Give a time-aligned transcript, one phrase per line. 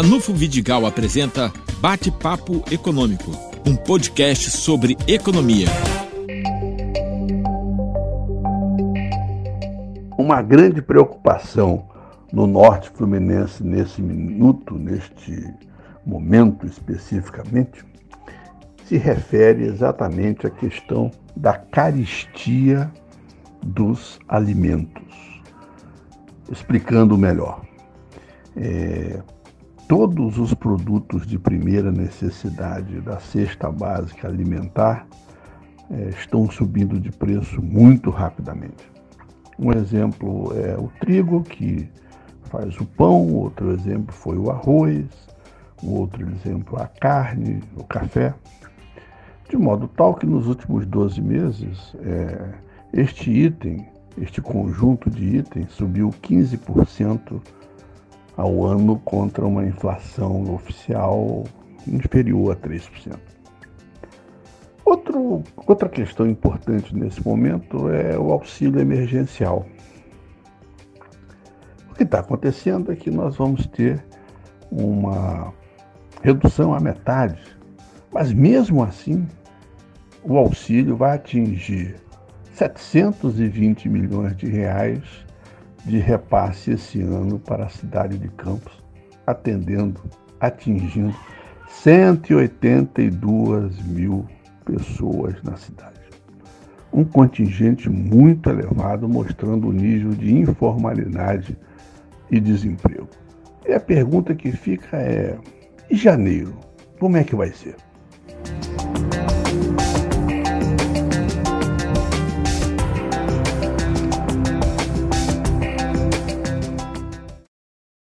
[0.00, 3.32] Ranulfo Vidigal apresenta Bate-Papo Econômico,
[3.66, 5.66] um podcast sobre economia.
[10.16, 11.88] Uma grande preocupação
[12.32, 15.52] no norte fluminense nesse minuto, neste
[16.06, 17.84] momento especificamente,
[18.84, 22.88] se refere exatamente à questão da caristia
[23.60, 25.42] dos alimentos.
[26.48, 27.62] Explicando melhor,
[28.56, 29.20] é,
[29.88, 35.06] todos os produtos de primeira necessidade da cesta básica alimentar
[35.90, 38.92] é, estão subindo de preço muito rapidamente.
[39.58, 41.88] Um exemplo é o trigo, que
[42.44, 45.06] faz o pão, outro exemplo foi o arroz,
[45.82, 48.34] outro exemplo a carne, o café
[49.48, 52.52] de modo tal que nos últimos 12 meses, é,
[52.92, 53.86] este item,
[54.18, 57.40] este conjunto de itens, subiu 15%
[58.38, 61.42] ao ano contra uma inflação oficial
[61.88, 63.18] inferior a 3%.
[64.84, 69.66] Outro, outra questão importante nesse momento é o auxílio emergencial.
[71.90, 74.02] O que está acontecendo é que nós vamos ter
[74.70, 75.52] uma
[76.22, 77.42] redução à metade,
[78.12, 79.26] mas mesmo assim
[80.22, 81.96] o auxílio vai atingir
[82.54, 85.27] 720 milhões de reais
[85.84, 88.72] de repasse esse ano para a cidade de Campos,
[89.26, 90.00] atendendo,
[90.40, 91.14] atingindo
[91.68, 94.26] 182 mil
[94.64, 95.98] pessoas na cidade.
[96.92, 101.56] Um contingente muito elevado, mostrando o nível de informalidade
[102.30, 103.08] e desemprego.
[103.66, 105.38] E a pergunta que fica é:
[105.90, 106.54] e janeiro?
[106.98, 107.76] Como é que vai ser?